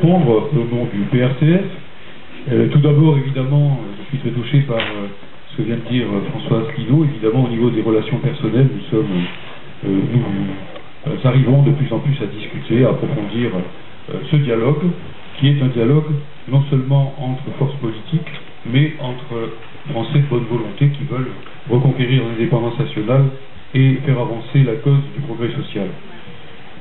[0.00, 1.64] répondre au nom du PRCF.
[2.50, 5.08] Euh, tout d'abord, évidemment, je suis très touché par euh,
[5.50, 7.04] ce que vient de dire euh, François Asselineau.
[7.04, 9.10] Évidemment, au niveau des relations personnelles, nous sommes,
[9.84, 13.50] euh, nous euh, arrivons de plus en plus à discuter, à approfondir
[14.10, 14.84] euh, ce dialogue,
[15.38, 16.12] qui est un dialogue
[16.48, 18.32] non seulement entre forces politiques,
[18.72, 19.50] mais entre
[19.90, 21.30] Français de bonne volonté qui veulent
[21.68, 23.24] reconquérir l'indépendance nationale
[23.74, 25.88] et faire avancer la cause du progrès social.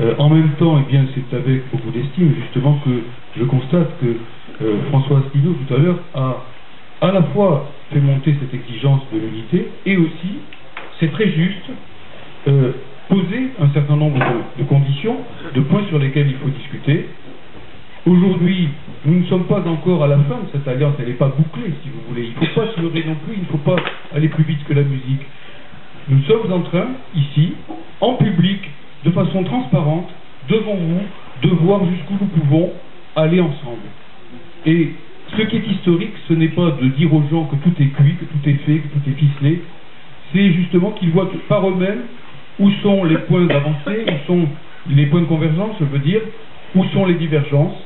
[0.00, 2.90] Euh, en même temps, eh bien, c'est avec beaucoup d'estime justement que
[3.38, 4.16] je constate que
[4.62, 6.44] euh, François Asselineau tout à l'heure a
[7.00, 10.38] à la fois fait monter cette exigence de l'unité et aussi,
[10.98, 11.70] c'est très juste,
[12.48, 12.72] euh,
[13.08, 14.18] poser un certain nombre
[14.58, 15.18] de, conditions,
[15.54, 17.08] de points sur lesquels il faut discuter.
[18.06, 18.68] Aujourd'hui,
[19.04, 21.72] nous ne sommes pas encore à la fin de cette alliance, elle n'est pas bouclée
[21.82, 22.30] si vous voulez.
[22.34, 23.76] Il ne faut pas se leurrer non plus, il ne faut pas
[24.14, 25.22] aller plus vite que la musique.
[26.08, 27.54] Nous sommes en train, ici,
[28.00, 28.60] en public,
[29.04, 30.08] de façon transparente,
[30.48, 32.72] devant vous, de voir jusqu'où nous pouvons
[33.16, 33.88] aller ensemble.
[34.66, 34.92] Et
[35.36, 38.14] ce qui est historique, ce n'est pas de dire aux gens que tout est cuit,
[38.14, 39.62] que tout est fait, que tout est ficelé,
[40.32, 42.02] c'est justement qu'ils voient par eux-mêmes
[42.58, 44.48] où sont les points d'avancée, où sont
[44.90, 46.20] les points de convergence, je veux dire,
[46.74, 47.76] où sont les divergences.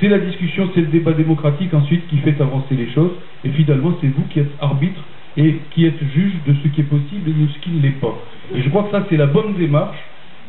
[0.00, 3.12] C'est la discussion, c'est le débat démocratique ensuite qui fait avancer les choses,
[3.44, 5.00] et finalement c'est vous qui êtes arbitre
[5.36, 8.00] et qui êtes juge de ce qui est possible et de ce qui ne l'est
[8.00, 8.16] pas.
[8.54, 9.98] Et je crois que ça c'est la bonne démarche,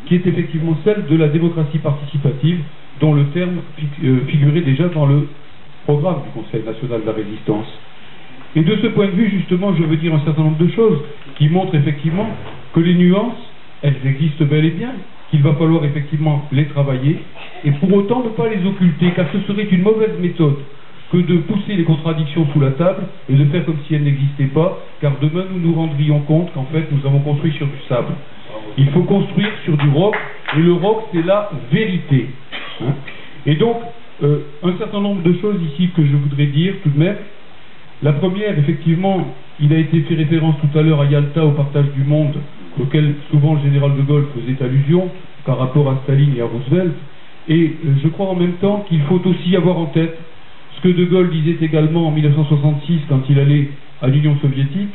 [0.05, 2.59] qui est effectivement celle de la démocratie participative,
[2.99, 3.57] dont le terme
[4.03, 5.27] euh, figurait déjà dans le
[5.85, 7.67] programme du Conseil national de la résistance.
[8.55, 10.99] Et de ce point de vue, justement, je veux dire un certain nombre de choses
[11.37, 12.27] qui montrent effectivement
[12.73, 13.37] que les nuances,
[13.81, 14.93] elles existent bel et bien,
[15.29, 17.19] qu'il va falloir effectivement les travailler,
[17.63, 20.57] et pour autant ne pas les occulter, car ce serait une mauvaise méthode
[21.11, 24.45] que de pousser les contradictions sous la table et de faire comme si elles n'existaient
[24.45, 28.13] pas, car demain nous nous rendrions compte qu'en fait nous avons construit sur du sable.
[28.77, 30.15] Il faut construire sur du roc,
[30.57, 32.27] et le roc c'est la vérité.
[32.81, 32.93] Hein.
[33.45, 33.77] et donc,
[34.23, 37.15] euh, un certain nombre de choses ici que je voudrais dire tout de même.
[38.03, 41.89] La première, effectivement, il a été fait référence tout à l'heure à Yalta au partage
[41.95, 42.35] du monde,
[42.79, 45.09] auquel souvent le général de Gaulle faisait allusion
[45.45, 46.93] par rapport à Staline et à Roosevelt.
[47.47, 50.17] Et euh, je crois en même temps qu'il faut aussi avoir en tête
[50.75, 53.69] ce que de Gaulle disait également en 1966 quand il allait
[54.01, 54.93] à l'Union soviétique,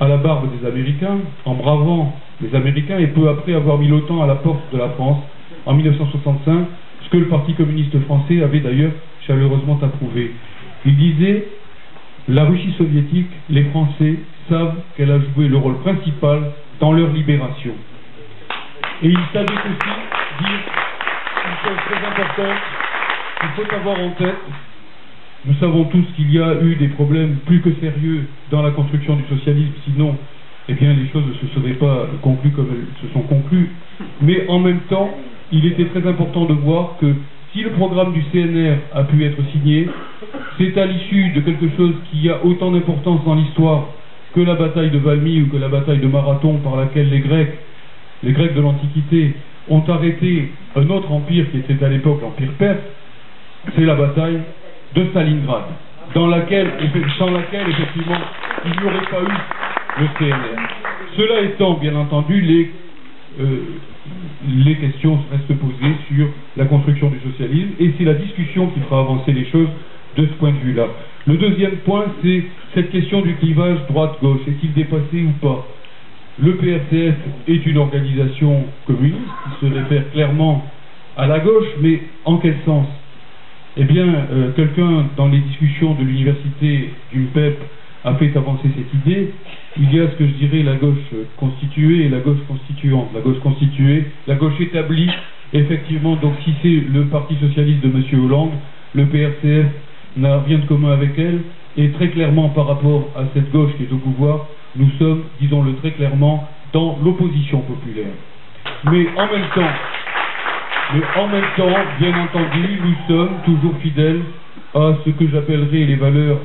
[0.00, 4.22] à la barbe des Américains, en bravant les Américains, et peu après avoir mis l'OTAN
[4.22, 5.18] à la porte de la France
[5.66, 6.66] en 1965,
[7.02, 8.92] ce que le Parti communiste français avait d'ailleurs
[9.26, 10.32] chaleureusement approuvé.
[10.84, 11.48] Il disait
[12.28, 14.16] la Russie soviétique, les Français
[14.48, 17.72] savent qu'elle a joué le rôle principal dans leur libération.
[19.02, 19.74] Et il savait aussi
[20.40, 20.60] dire
[21.46, 22.58] une chose très importante
[23.40, 24.36] qu'il faut avoir en tête.
[25.44, 29.16] Nous savons tous qu'il y a eu des problèmes plus que sérieux dans la construction
[29.16, 30.16] du socialisme, sinon,
[30.68, 33.70] eh bien, les choses ne se seraient pas conclues comme elles se sont conclues.
[34.20, 35.10] Mais en même temps,
[35.52, 37.14] il était très important de voir que
[37.52, 39.88] si le programme du CNR a pu être signé,
[40.58, 43.86] c'est à l'issue de quelque chose qui a autant d'importance dans l'histoire
[44.34, 47.58] que la bataille de Valmy ou que la bataille de Marathon par laquelle les Grecs,
[48.22, 49.34] les Grecs de l'Antiquité,
[49.68, 52.78] ont arrêté un autre empire qui était à l'époque l'empire perse,
[53.74, 54.40] c'est la bataille
[54.94, 55.64] de Stalingrad,
[56.14, 56.70] dans laquelle,
[57.18, 58.18] sans laquelle effectivement
[58.64, 60.60] il n'y aurait pas eu le CNR.
[61.16, 62.70] Cela étant, bien entendu, les
[63.40, 63.78] euh,
[64.64, 69.00] les questions restent posées sur la construction du socialisme et c'est la discussion qui fera
[69.00, 69.68] avancer les choses
[70.16, 70.86] de ce point de vue-là.
[71.26, 72.44] Le deuxième point, c'est
[72.74, 74.40] cette question du clivage droite-gauche.
[74.48, 75.66] Est-il dépassé ou pas?
[76.40, 77.16] Le PRCF
[77.48, 80.64] est une organisation communiste qui se réfère clairement
[81.16, 82.86] à la gauche, mais en quel sens?
[83.80, 87.60] Eh bien, euh, quelqu'un dans les discussions de l'université du PEP
[88.04, 89.32] a fait avancer cette idée,
[89.78, 90.98] il y a ce que je dirais la gauche
[91.36, 93.10] constituée et la gauche constituante.
[93.14, 95.08] La gauche constituée, la gauche établie,
[95.52, 98.24] effectivement, donc si c'est le Parti Socialiste de M.
[98.24, 98.50] Hollande,
[98.96, 99.66] le PRCF
[100.16, 101.42] n'a rien de commun avec elle,
[101.76, 105.76] et très clairement par rapport à cette gauche qui est au pouvoir, nous sommes, disons-le
[105.76, 108.10] très clairement, dans l'opposition populaire.
[108.90, 109.70] Mais en même temps,
[110.90, 114.22] en même temps, bien entendu, nous sommes toujours fidèles
[114.74, 116.38] à ce que j'appellerais les valeurs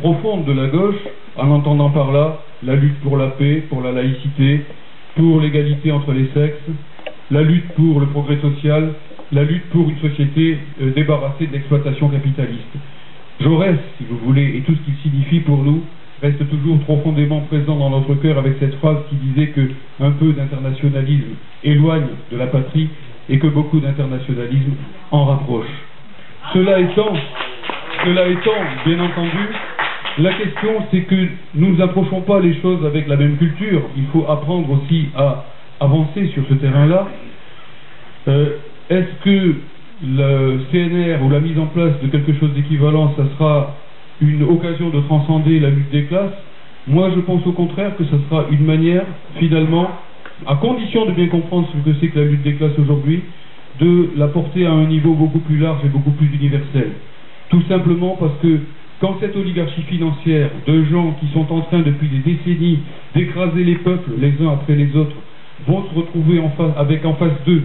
[0.00, 1.00] profonde de la gauche,
[1.36, 4.60] en entendant par là la lutte pour la paix, pour la laïcité,
[5.16, 6.60] pour l'égalité entre les sexes,
[7.30, 8.92] la lutte pour le progrès social,
[9.32, 12.76] la lutte pour une société euh, débarrassée de l'exploitation capitaliste.
[13.40, 15.82] Jaurès, si vous voulez, et tout ce qu'il signifie pour nous,
[16.20, 19.70] reste toujours profondément présent dans notre cœur avec cette phrase qui disait que
[20.00, 22.88] un peu d'internationalisme éloigne de la patrie
[23.28, 24.72] et que beaucoup d'internationalisme
[25.10, 25.66] en rapproche.
[26.52, 27.12] Cela étant,
[28.04, 29.48] cela étant, bien entendu,
[30.18, 33.82] la question, c'est que nous n'approchons pas les choses avec la même culture.
[33.96, 35.44] Il faut apprendre aussi à
[35.80, 37.06] avancer sur ce terrain-là.
[38.26, 38.56] Euh,
[38.90, 39.54] Est-ce que
[40.04, 43.76] le CNR ou la mise en place de quelque chose d'équivalent, ça sera
[44.20, 46.32] une occasion de transcender la lutte des classes?
[46.88, 49.04] Moi, je pense au contraire que ce sera une manière,
[49.38, 49.88] finalement,
[50.46, 53.22] à condition de bien comprendre ce que c'est que la lutte des classes aujourd'hui,
[53.80, 56.92] de la porter à un niveau beaucoup plus large et beaucoup plus universel.
[57.50, 58.58] Tout simplement parce que
[59.00, 62.80] quand cette oligarchie financière de gens qui sont en train depuis des décennies
[63.14, 65.16] d'écraser les peuples les uns après les autres
[65.66, 66.40] vont se retrouver
[66.76, 67.62] avec en face d'eux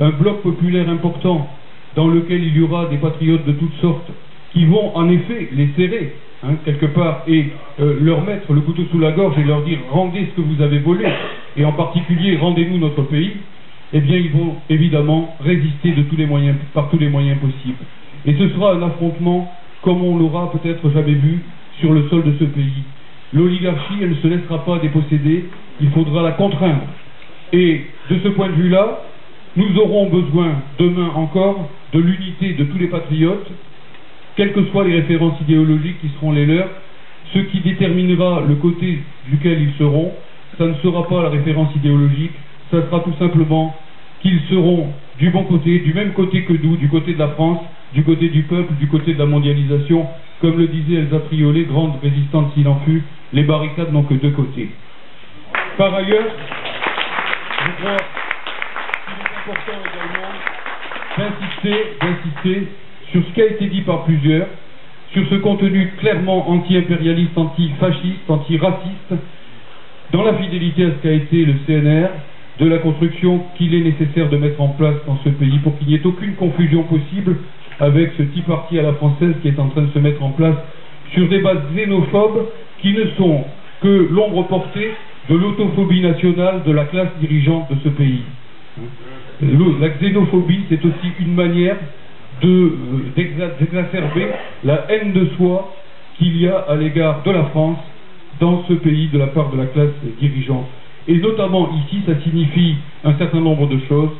[0.00, 1.48] un bloc populaire important
[1.96, 4.10] dans lequel il y aura des patriotes de toutes sortes
[4.52, 7.46] qui vont en effet les serrer hein, quelque part et
[7.80, 10.62] euh, leur mettre le couteau sous la gorge et leur dire rendez ce que vous
[10.62, 11.06] avez volé
[11.56, 13.32] et en particulier rendez-nous notre pays,
[13.92, 15.94] eh bien ils vont évidemment résister
[16.72, 17.84] par tous les moyens possibles.
[18.26, 19.52] Et ce sera un affrontement
[19.82, 21.40] comme on l'aura peut-être jamais vu
[21.80, 22.82] sur le sol de ce pays.
[23.32, 25.44] L'oligarchie, elle ne se laissera pas déposséder,
[25.80, 26.86] il faudra la contraindre.
[27.52, 29.00] Et de ce point de vue-là,
[29.56, 33.50] nous aurons besoin demain encore de l'unité de tous les patriotes,
[34.36, 36.70] quelles que soient les références idéologiques qui seront les leurs.
[37.32, 40.12] Ce qui déterminera le côté duquel ils seront,
[40.58, 42.32] ça ne sera pas la référence idéologique,
[42.70, 43.74] ça sera tout simplement
[44.22, 47.60] qu'ils seront du bon côté, du même côté que nous, du côté de la France,
[47.92, 50.06] du côté du peuple, du côté de la mondialisation.
[50.40, 53.02] Comme le disait Elsa Triolet, grande résistante s'il en fut,
[53.32, 54.70] les barricades n'ont que deux côtés.
[55.76, 56.24] Par ailleurs,
[57.64, 57.96] je crois
[59.06, 60.34] qu'il est important également
[61.16, 62.68] d'insister, d'insister
[63.12, 64.46] sur ce qui a été dit par plusieurs,
[65.12, 69.14] sur ce contenu clairement anti-impérialiste, anti-fasciste, anti-raciste,
[70.12, 72.08] dans la fidélité à ce qu'a été le CNR,
[72.58, 75.88] de la construction qu'il est nécessaire de mettre en place dans ce pays pour qu'il
[75.88, 77.36] n'y ait aucune confusion possible
[77.80, 80.30] avec ce petit parti à la française qui est en train de se mettre en
[80.30, 80.54] place
[81.12, 82.46] sur des bases xénophobes
[82.80, 83.44] qui ne sont
[83.80, 84.92] que l'ombre portée
[85.28, 88.22] de l'autophobie nationale de la classe dirigeante de ce pays.
[89.80, 91.76] La xénophobie, c'est aussi une manière
[92.44, 92.70] euh,
[93.16, 94.28] d'exacerber
[94.64, 95.74] la haine de soi
[96.18, 97.78] qu'il y a à l'égard de la France
[98.40, 100.66] dans ce pays de la part de la classe dirigeante.
[101.06, 104.10] Et notamment ici, ça signifie un certain nombre de choses.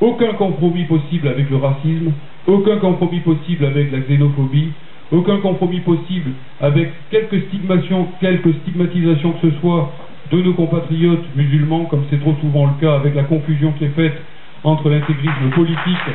[0.00, 2.12] Aucun compromis possible avec le racisme,
[2.46, 4.72] aucun compromis possible avec la xénophobie,
[5.12, 9.92] aucun compromis possible avec quelque stigmatisation, quelque stigmatisation que ce soit
[10.32, 13.94] de nos compatriotes musulmans, comme c'est trop souvent le cas avec la confusion qui est
[13.94, 14.20] faite
[14.64, 16.08] entre l'intégrisme politique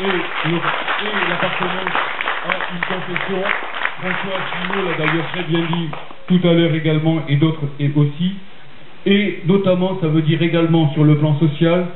[0.00, 0.48] et,
[1.28, 1.96] l'appartenance
[2.44, 3.42] à une confession.
[3.98, 5.88] François Asselineau l'a d'ailleurs très bien dit
[6.28, 8.32] tout à l'heure également, et d'autres et aussi.
[9.06, 11.86] Et notamment, ça veut dire également sur le plan social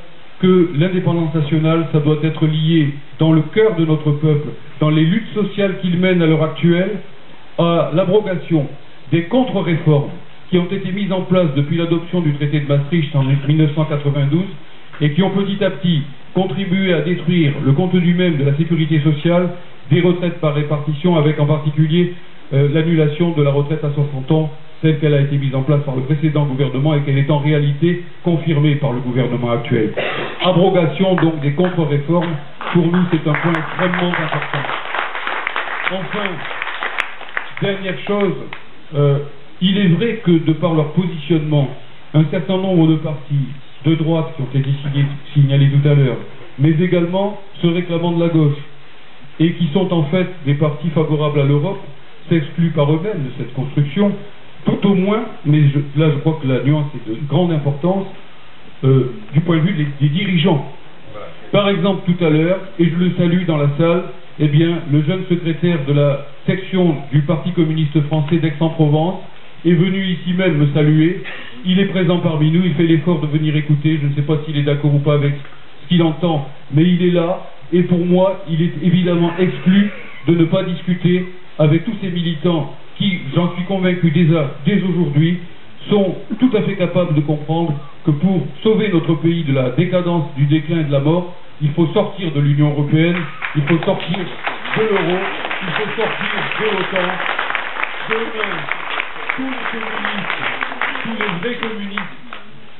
[0.41, 4.49] que l'indépendance nationale, ça doit être lié dans le cœur de notre peuple,
[4.81, 7.01] dans les luttes sociales qu'il mène à l'heure actuelle,
[7.59, 8.67] à l'abrogation
[9.13, 10.11] des contre-réformes
[10.49, 14.43] qui ont été mises en place depuis l'adoption du traité de Maastricht en 1992
[15.01, 16.03] et qui ont petit à petit
[16.35, 19.51] contribué à détruire le contenu même de la sécurité sociale,
[19.91, 22.15] des retraites par répartition, avec en particulier
[22.53, 24.51] euh, l'annulation de la retraite à 60 ans
[24.83, 27.39] telle qu'elle a été mise en place par le précédent gouvernement et qu'elle est en
[27.39, 29.93] réalité confirmée par le gouvernement actuel.
[30.43, 32.35] Abrogation donc des contre-réformes,
[32.73, 34.69] pour nous c'est un point extrêmement important.
[35.93, 36.31] Enfin,
[37.63, 38.35] dernière chose,
[38.95, 39.19] euh,
[39.61, 41.69] il est vrai que de par leur positionnement,
[42.15, 43.49] un certain nombre de partis
[43.85, 44.71] de droite qui ont été
[45.35, 46.17] signalés tout à l'heure,
[46.59, 48.57] mais également ceux réclamant de la gauche,
[49.39, 51.81] et qui sont en fait des partis favorables à l'Europe,
[52.29, 54.13] s'excluent par eux-mêmes de cette construction,
[54.65, 55.61] tout au moins, mais
[55.97, 58.07] là je crois que la nuance est de grande importance,
[58.85, 60.67] euh, du point de vue des, dirigeants.
[61.53, 64.05] Par exemple, tout à l'heure, et je le salue dans la salle,
[64.39, 69.21] eh bien, le jeune secrétaire de la section du Parti communiste français d'Aix-en-Provence
[69.67, 71.23] est venu ici même me saluer.
[71.67, 73.99] Il est présent parmi nous, il fait l'effort de venir écouter.
[74.01, 75.35] Je ne sais pas s'il est d'accord ou pas avec
[75.83, 77.51] ce qu'il entend, mais il est là.
[77.73, 79.91] Et pour moi, il est évidemment exclu
[80.27, 81.27] de ne pas discuter
[81.61, 85.39] avec tous ces militants qui, j'en suis convaincu dès aujourd'hui,
[85.91, 87.75] sont tout à fait capables de comprendre
[88.05, 91.71] que pour sauver notre pays de la décadence, du déclin et de la mort, il
[91.73, 93.17] faut sortir de l'Union européenne,
[93.57, 95.19] il faut sortir de l'euro,
[95.63, 97.09] il faut sortir de l'OTAN.
[98.09, 98.57] Demain,
[99.37, 100.41] tous les communistes,
[101.03, 102.21] tous les vrais communistes,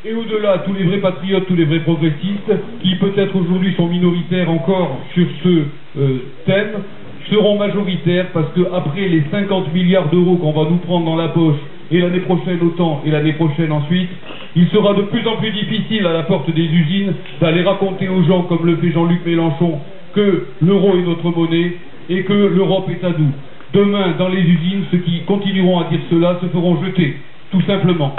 [0.07, 4.51] et au-delà, tous les vrais patriotes, tous les vrais progressistes, qui peut-être aujourd'hui sont minoritaires
[4.51, 5.65] encore sur ce
[5.99, 6.83] euh, thème,
[7.31, 11.29] seront majoritaires parce que après les 50 milliards d'euros qu'on va nous prendre dans la
[11.29, 11.57] poche
[11.91, 14.11] et l'année prochaine autant et l'année prochaine ensuite,
[14.57, 18.23] il sera de plus en plus difficile à la porte des usines d'aller raconter aux
[18.25, 19.79] gens, comme le fait Jean-Luc Mélenchon,
[20.15, 21.77] que l'euro est notre monnaie
[22.09, 23.33] et que l'Europe est à nous.
[23.73, 27.17] Demain, dans les usines, ceux qui continueront à dire cela se feront jeter,
[27.53, 28.15] tout simplement.